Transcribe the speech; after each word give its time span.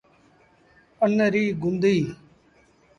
ان 1.03 1.17
ريٚ 1.33 1.55
گُنديٚ 1.61 2.05